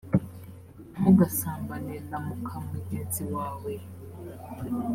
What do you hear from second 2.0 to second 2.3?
na